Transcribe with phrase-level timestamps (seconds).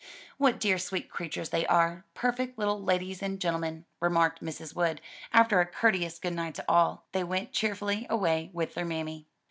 [0.39, 2.05] "What dear sweet creatures they are!
[2.15, 4.75] perfect little ladies and gentlemen," remarked Mrs.
[4.75, 4.99] Wood,
[5.31, 9.27] as, after a courteous good night to all, they went cheerfully away with their mammy.